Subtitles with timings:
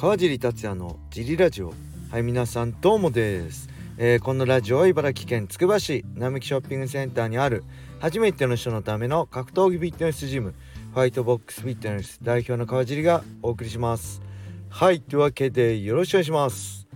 [0.00, 1.74] 川尻達也のジリラジオ。
[2.12, 7.64] はい皆さんどうもです、えー、このラジオは茨城県つくば市並木ショッピングセンターにある
[7.98, 10.54] 初めての人のための格闘技フィットネスジム
[10.94, 14.22] ファイトボックスフィットネス代表の川尻がお送りします。
[14.68, 16.86] はいというわけでよろしくお願いします、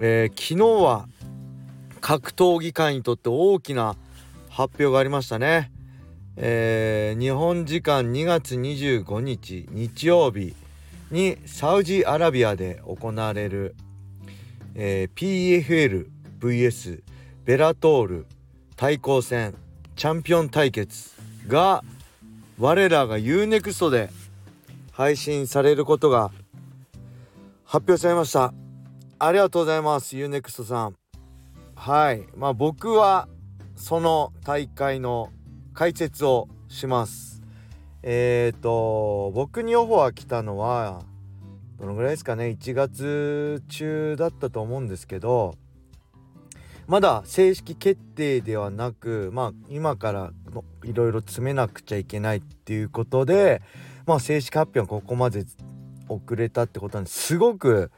[0.00, 1.06] えー、昨日は
[2.00, 3.94] 格闘技界にとって大きな
[4.50, 5.70] 発表がありましたね。
[6.34, 10.56] えー、日本時間2月25日日曜日。
[11.12, 13.76] にサウジアラビアで行われる、
[14.74, 16.08] えー、
[16.40, 17.02] PFLVS
[17.44, 18.26] ベラトール
[18.76, 19.54] 対抗戦
[19.94, 21.10] チャンピオン対決
[21.46, 21.84] が
[22.58, 24.10] 我らが UNEXT で
[24.90, 26.30] 配信されることが
[27.64, 28.52] 発表されました。
[29.18, 30.96] ありがとうございます UNEXT さん。
[31.74, 32.26] はい。
[32.36, 33.28] まあ僕は
[33.76, 35.30] その大会の
[35.74, 37.31] 解説をします。
[38.02, 41.02] え、ー、と僕にオファー来たのは
[41.78, 45.54] どのぐらいですかね？1月中だったと思うんですけど
[46.86, 50.32] まだ正式決定ではなくまあ今から
[50.84, 53.62] いろいろ詰めなくちゃいけないっていうことで
[54.06, 55.44] まあ正式発表はここまで
[56.08, 57.90] 遅れたってことなんですごく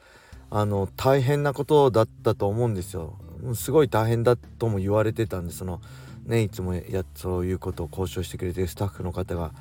[0.50, 3.18] あの大変なことだったと思うんですよ。
[3.54, 5.80] すごい大変だとも言われてたんでその
[6.24, 9.52] ねいつもやそういうことを交渉してくれてるスタッフの方が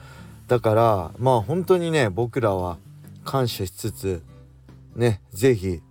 [0.47, 2.77] だからまあ本当にね僕らは
[3.23, 4.23] 感謝しつつ
[4.95, 5.81] ね是非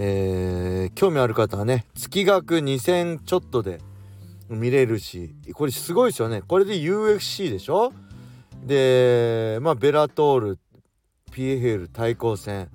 [0.00, 3.80] えー、興味ある方はね月額2000ちょっとで
[4.48, 6.40] 見れるしこれすごいですよね。
[6.40, 7.92] これで UFC でしょ？
[8.64, 10.58] でまあベラトール
[11.32, 12.68] PFL 対抗戦。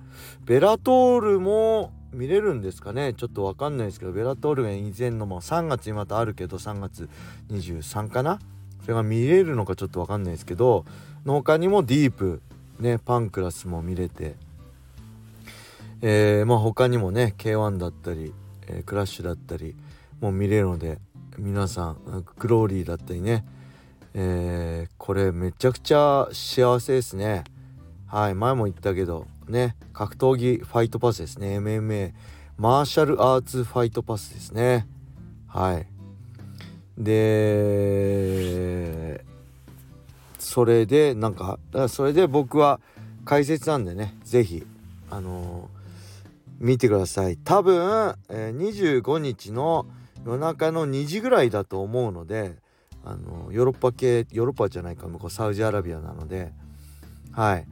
[0.44, 3.14] ベラトールも見れるんですかね？
[3.14, 7.08] ちょっと分かんないですけどベラトールが以前のも3月にまたあるけど3月
[7.50, 8.38] 23かな？
[8.84, 10.84] それが見れるのかちょっと分かんないですけど
[11.24, 12.40] の他にもディープ
[12.78, 14.34] ねパンクラスも見れて
[16.02, 18.34] えー、まあ他にもね K1 だったり、
[18.68, 19.74] えー、クラッシュだったり
[20.20, 20.98] も見れるので
[21.38, 23.44] 皆さんグローリーだったりね
[24.16, 27.42] えー、これめちゃくちゃ幸せですね。
[28.06, 31.58] はい前も言ったけどね格闘技ファイトパスですね。
[31.58, 32.12] MMA
[32.56, 34.86] マーシャルアーツファイトパスですね。
[35.48, 35.86] はい。
[36.98, 38.04] で
[40.38, 42.80] それでなんかそれで僕は
[43.24, 44.64] 解説なんでね是非
[45.10, 47.36] あのー、見てください。
[47.36, 49.86] 多分、えー、25日の
[50.24, 52.56] 夜中の2時ぐらいだと思うので
[53.04, 56.52] あのヨーロッパ系ヨーロッパじゃないか向こうサウジアラビアなので
[57.32, 57.66] はい。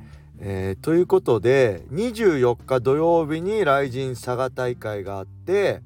[0.45, 5.83] えー、ということで24日土曜日に雷神佐賀大会があって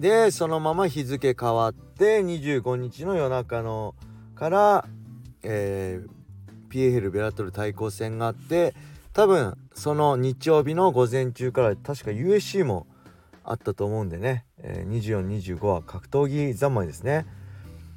[0.00, 3.94] でそのまま日付変わって25日の夜中の
[4.34, 4.88] から、
[5.42, 8.74] えー、PFL ベラトル対抗戦があって
[9.12, 12.86] 多分その日曜日の午前中から確か USC も
[13.44, 17.26] あったと思うんでね、えー、2425は格闘技三昧ですね。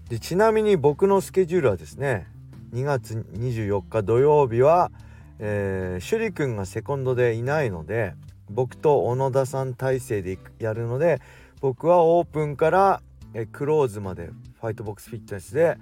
[0.09, 2.27] でちなみに僕のスケジュールはですね
[2.73, 4.91] 2月24日土曜日は、
[5.39, 8.13] えー、趣里くんがセコンドでいないので
[8.49, 11.21] 僕と小野田さん体制でやるので
[11.63, 13.01] 僕はオープンから、
[13.33, 15.77] えクローズまでファイトボックスフィットネスで、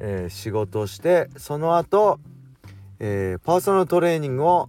[0.00, 2.18] え、仕事をしてその後、
[2.98, 4.68] え、パーソナルトレーニングを、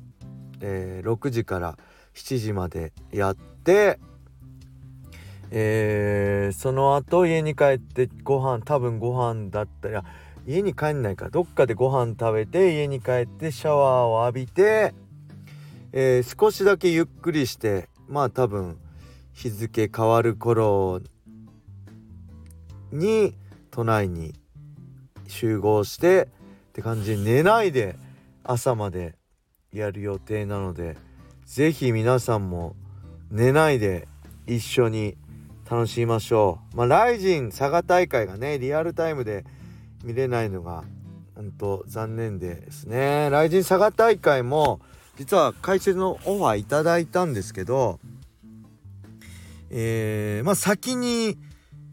[0.60, 1.80] え、6時から
[2.14, 4.00] 7時までやって、
[5.50, 9.96] え、その後家に帰ってご飯多分ご飯だったり
[10.46, 11.32] 家に帰んないか。
[11.32, 14.94] どっかでご飯食べて家に帰ってシャワーを浴びて、
[15.92, 18.78] え、少しだけゆっくりしてまあ多分
[19.42, 21.02] 日付変わる頃
[22.92, 23.36] に
[23.72, 24.36] 都内に
[25.28, 26.30] 集合して
[26.70, 27.96] って感じで寝ないで
[28.44, 29.16] 朝まで
[29.74, 30.96] やる予定なので
[31.48, 32.76] 是非皆さんも
[33.32, 34.08] 寝ないで
[34.46, 35.18] 一緒に
[35.68, 36.78] 楽しみましょう。
[36.78, 39.44] まあ、ライジン佐賀大会がねリアルタイムで
[40.04, 40.84] 見れないのが
[41.34, 43.32] 本当残念ですね。
[43.32, 44.82] ライジン佐賀大会も
[45.18, 48.00] 実は解説のオファーいただいたんですけど、
[49.74, 51.38] えー、まあ先に、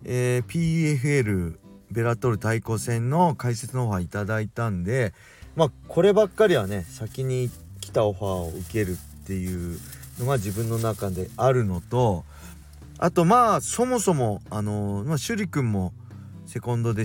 [0.04, 1.58] えー、PFL
[1.90, 5.14] ベラトル対抗戦の解説のオファーいただいたんで
[5.56, 9.78] まあこればっかりはね先に来たオファーを受けるっていう
[10.18, 12.24] のが自分の中であるのと
[12.98, 15.92] あとまあそもそもあのまあ趣里君も
[16.46, 17.04] セコンドで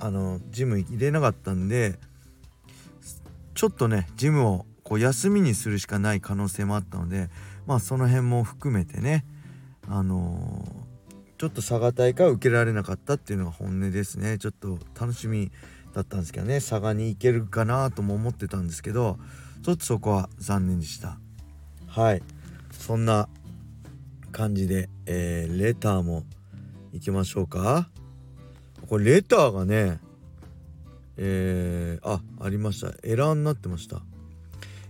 [0.00, 1.98] あのジム入れなかったんで
[3.54, 7.28] ちょっとねジムをこう休みにするしかない可能性もあったので
[7.66, 9.24] まあその辺も含めてね
[9.88, 14.38] あのー、ちょっと佐賀大会受けられなかったっていうのが本音ですね。
[14.38, 15.50] ちょっと楽しみ
[15.94, 16.56] だったんですけどね。
[16.56, 19.18] 佐賀に行けるかなとも思ってたんですけど
[19.62, 21.18] ちょっとそこは残念でした。
[21.86, 22.22] はい。
[22.72, 23.28] そんな
[24.32, 26.24] 感じで、えー、レターも
[26.92, 27.88] いきましょうか。
[28.88, 30.00] これレターがね
[31.22, 32.94] えー、あありました。
[33.02, 34.00] エラーになってました。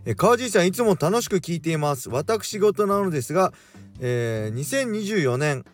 [0.05, 2.09] え川尻さんいつも楽しく聞いています。
[2.09, 3.53] 私事なのですが、
[4.01, 5.65] えー、2024年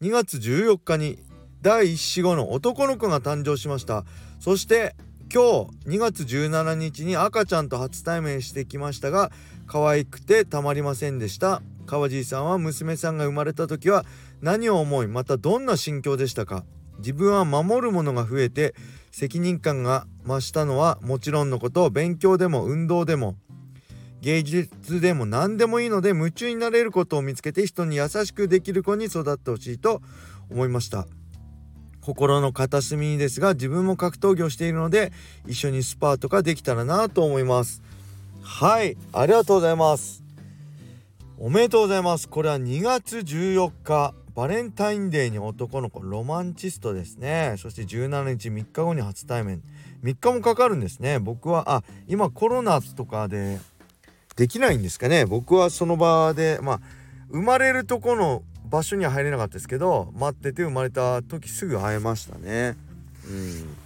[0.00, 1.18] 2月14日に
[1.62, 4.04] 第1子後の男の子が誕生しました。
[4.40, 4.94] そして
[5.32, 9.32] 今日2月17日に赤ちゃんと初対面してきましたが
[9.66, 11.62] 可愛くてたまりませんでした。
[11.86, 14.04] 川尻さんは娘さんが生まれた時は
[14.40, 16.64] 何を思いまたどんな心境でしたか。
[16.98, 18.74] 自分は守るものが増えて
[19.10, 23.36] 責任感が増したのはもちろんのこと勉強でも運動でも
[24.26, 30.02] 芸術でも何でもいいので夢中になれることを見つけて人に優しくできる子に育ってほしいと
[30.50, 31.06] 思いました。
[32.00, 35.12] 心の片隅にですが自分も格闘技をしているので
[35.46, 37.84] 一緒にスパーとかできたらなと思います。
[38.42, 40.24] はいありがとうございます。
[41.38, 42.28] おめでとうございます。
[42.28, 47.54] これは2月14日バレンタインデーに男の子ロマンチストですね。
[47.58, 49.62] そして17日3日後に初対面。
[50.02, 51.20] 3日もかかるんですね。
[51.20, 53.60] 僕はあ今コロナとかで
[54.36, 55.26] できないんですかね。
[55.26, 56.80] 僕はその場でまあ
[57.30, 62.76] 生まれるとこの場所には入れなかったですけど待ってて生まれた時すぐ会えましたね。
[63.28, 63.76] うん。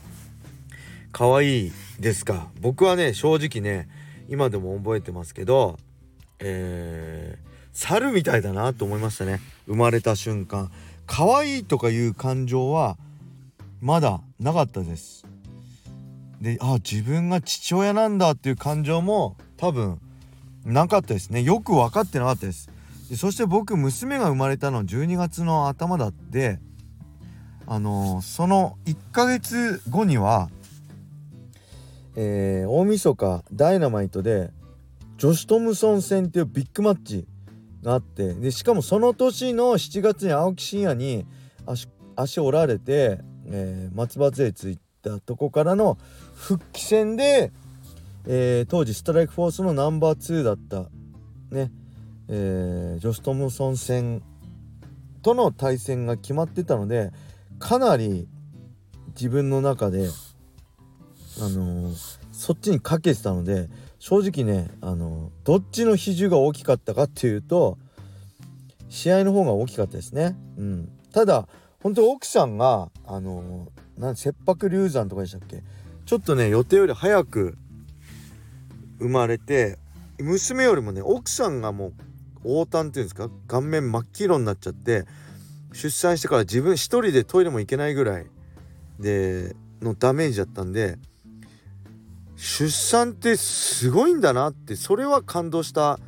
[1.13, 2.49] 可愛いですか。
[2.61, 3.89] 僕はね正直ね
[4.29, 5.79] 今でも覚えてますけど
[6.41, 9.41] えー、猿みたいだなと思いましたね。
[9.67, 10.71] 生まれた瞬間。
[11.07, 12.97] 可愛いとかいう感情は
[13.81, 15.27] まだなかったです。
[16.41, 20.01] であ自分が父親なんだっていう感情も多分
[20.65, 21.43] なかったですね。
[21.43, 22.71] よく分かってなかったです。
[23.09, 26.61] でそして僕娘が生まれたの12月の頭だって
[27.67, 30.49] あのー、その1ヶ月後には
[32.17, 34.51] えー、大晦日ダイナマイトで
[35.17, 37.27] 女子トムソン戦っていうビッグマッチ
[37.83, 41.27] があってでしかもその年の7月に青木真也に
[41.67, 45.97] 足足折られて、えー、松葉杖ついたとこからの
[46.35, 47.53] 復帰戦で、
[48.27, 50.89] えー、当時ストライクフォースのナンバー2だった
[51.51, 51.71] ね
[52.33, 54.23] えー、ジョス・トムソン戦
[55.21, 57.11] との対戦が決まってたので
[57.59, 58.29] かなり
[59.09, 60.09] 自分の中で、
[61.41, 63.69] あのー、そっちにかけてたので
[63.99, 67.79] 正直ね、あのー、どっちの比重が大きかったかっていうと
[68.89, 70.37] 試合の方が大きかったですね。
[70.57, 71.49] うん、ただ
[71.83, 73.69] 本当奥さんがあの
[73.99, 75.65] なん切迫流産とかでしたっけ？
[76.07, 77.59] ちょっとね予定より早く
[79.01, 79.79] 生まれて
[80.19, 81.93] 娘よりもね奥さんがもう
[82.45, 85.05] 横断っていうんですか顔面真っ黄色になっちゃって
[85.73, 88.27] 出産してから自分一人でトイレも行けないぐらい
[88.99, 90.99] でのダメージだったんで
[92.37, 95.99] 出産ってすごいんだなってそれは感動した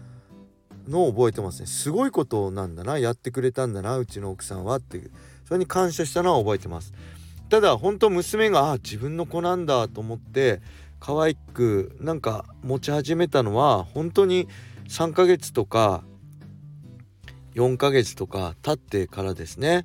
[0.89, 1.67] のを覚えてますね。
[1.67, 5.01] すごいことなんだなやってくれたんだなうちの奥さんはって
[5.45, 6.93] それに感謝したのは覚えてます。
[7.49, 10.63] ただ本当娘があ自分の子なんだと思って
[11.05, 14.47] 可愛くなんか持ち始めたのは本当に
[14.89, 16.05] 3ヶ月とか
[17.57, 19.85] 4ヶ月とか経ってからですね。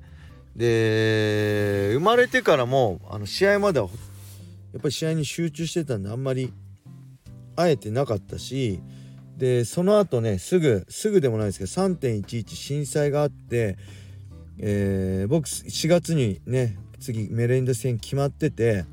[0.54, 3.88] で生まれてからもあの試合までは
[4.72, 6.52] やっぱり試合に集中してたんであんまり
[7.56, 8.80] 会えてなかったし
[9.36, 13.76] でその後ねすぐすぐでもないですけど3.11震災があって、
[14.58, 18.84] えー、僕4月にね次メレンド戦決まってて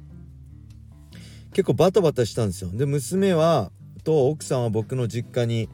[1.55, 2.69] 結構バタバタしたんですよ。
[2.73, 3.71] で娘は
[4.03, 5.69] と奥さんは僕の実家に、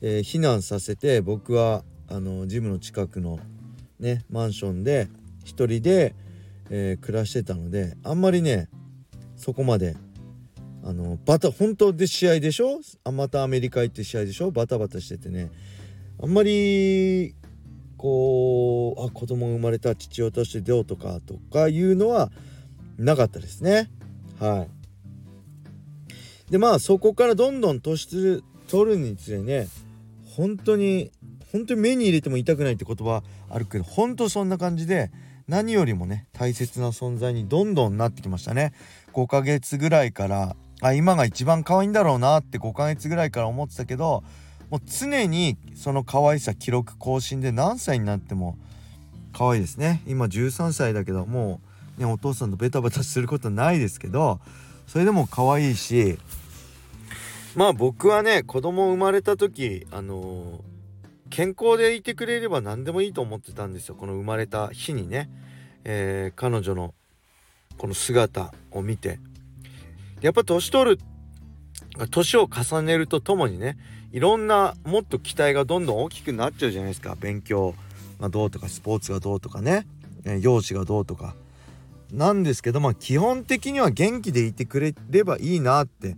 [0.00, 3.40] えー、避難させて僕はあのジムの近くの
[3.98, 5.08] ねマンションで
[5.44, 6.14] 一人で、
[6.70, 8.68] えー、暮らしてたのであんまりね
[9.34, 9.96] そこまで
[10.84, 12.80] あのバタ本当で試合でしょ？
[13.02, 14.52] あまたアメリカ行って試合でしょ？
[14.52, 15.50] バタバタしててね。
[16.22, 17.34] あんまり
[17.96, 22.30] こうあ子供生まれた父親として出ようとかとかいうのは
[22.96, 23.90] なかったですね。
[24.38, 24.77] はい。
[26.50, 29.68] でまあそこからどんどん年取るにつれね
[30.36, 31.10] 本当に
[31.52, 35.10] 本当に目に入れても痛くないって言葉あるけど本当そんな感じで
[35.46, 38.74] 何よりもね大切な存在にどんどんなってきましたね。
[39.14, 44.22] 5ヶ月ぐらいからあ今が一番可愛いんだろうなって5ヶ月ぐらいから思ってたけど
[44.70, 48.58] もう常にその可愛さ記録更新で何歳になっても
[49.32, 50.02] 可愛いですね。
[50.06, 51.60] 今13歳だけども
[51.96, 54.40] うねお父さんとベタベタすることないですけど
[54.88, 56.18] それでも可愛いし。
[57.54, 60.78] まあ僕はね子供生まれた時あのー
[61.30, 63.94] 健康でいてくれれば何でもいいと思ってたんですよ。
[63.94, 65.30] この生まれた日にね、
[65.84, 66.94] えー、彼女の
[67.76, 69.20] この姿を見て。
[70.20, 70.98] やっぱ年取る
[72.10, 73.78] 年を重ねるとともにね
[74.10, 77.16] いろんなもっと期待がどんどん大きくなっちゃうじゃないですか。
[77.20, 77.74] 勉強
[78.20, 79.86] がどうとかスポーツがどうとかね。
[80.40, 81.36] 容姿がどうとか。
[82.12, 86.16] なんですけどまあ基本的には元気でいてくれればいいなって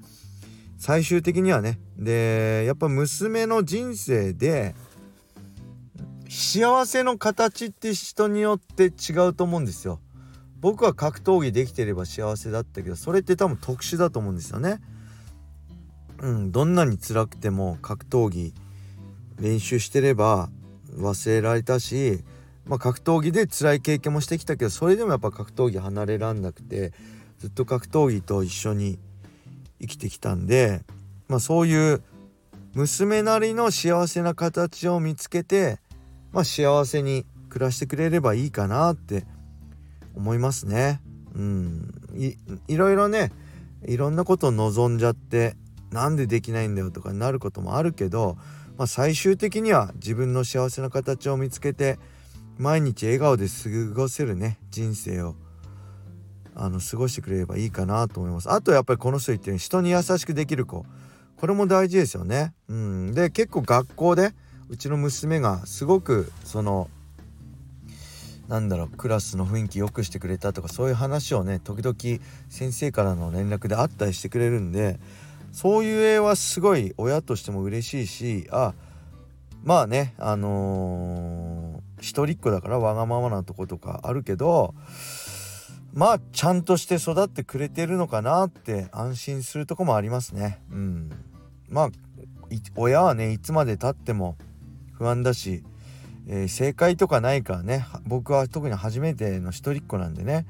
[0.78, 4.74] 最終的にはねでやっぱ娘の人生で
[6.28, 10.00] 幸せの形って人によって違うと思うんですよ。
[10.60, 14.80] 僕は格闘技できてれば幸せだったけどそれって多分特殊だと思うんですよね。
[16.20, 18.54] うん、どんなに辛くても格闘技
[19.40, 20.50] 練習してれば
[20.96, 22.22] 忘れられたし、
[22.70, 26.92] まあ、格闘技で辛い経験もしてきたけどそれでもやっぱ格闘技離れらんなくて
[27.40, 29.00] ずっと格闘技と一緒に
[29.80, 30.82] 生きてきたんで、
[31.26, 32.02] まあ、そういう
[32.74, 35.80] 娘なりの幸せな形を見つけて、
[36.30, 39.24] まあ、幸せに暮らしてくれればいいかなって
[40.14, 41.00] 思いますね。
[41.34, 42.36] うん、い
[42.68, 43.32] いろいろね
[43.84, 45.56] いろんなことを望んじゃって
[45.90, 48.36] なんでできないんだよとかになることもあるけど、
[48.78, 51.98] まあ、最終的には自分の幸せな形を見つけて
[52.58, 55.34] 毎日笑顔で過ごせるね人生を。
[56.54, 58.50] あの過ごしてくれればいいかなと思います。
[58.50, 60.84] あとやっぱりこの人言ってる人に優しくできる子。
[61.38, 62.52] これも大事ですよね。
[62.68, 63.14] うん。
[63.14, 64.34] で結構学校で
[64.68, 66.90] うちの娘がすごくその
[68.50, 71.96] なんだろうクラスの雰囲気良くしてくれたとかそういう話をね時々
[72.48, 74.98] 先生からの連絡であったりしてくれるんで
[75.52, 78.74] そういう絵はすごい親としても嬉しいしあ
[79.62, 84.74] まあねあのー、一人っ子だからわがままなとことかあるけど
[85.92, 90.60] まあちゃんとして育ってくれてるのかなって安心するとこもありますね。
[90.70, 91.10] うん。
[91.68, 91.90] まあ
[92.76, 94.36] 親はねいつまでたっても
[94.92, 95.62] 不安だし、
[96.26, 100.46] えー、正解とかないからね僕は特に初めての一人っ子なんでね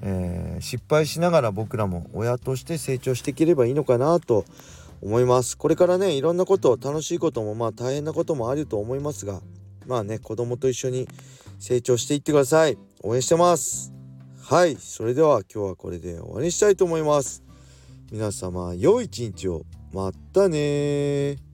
[0.00, 4.44] えー、失敗しながら僕らも親として成長していければいいのかなと
[5.02, 5.56] 思います。
[5.56, 9.40] これからねいろんなこと楽しいこともまあ大変なこともあると思いますが
[9.88, 11.08] まあね子供と一緒に
[11.58, 12.78] 成長していってください。
[13.02, 13.92] 応援してます。
[14.40, 17.42] はいそれでは今日はこれで終わりにしたいと思います。
[18.12, 19.62] 皆様良い一日を。
[19.90, 21.47] またね